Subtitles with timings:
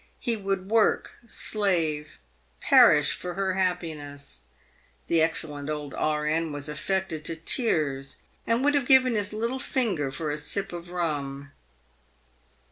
[0.19, 2.17] He would work, slave,
[2.59, 4.39] perish for her happiness.
[5.05, 6.51] The excellent old E.N.
[6.51, 8.17] was affected to tears,
[8.47, 11.51] and would have given his little finger for a sip of rum.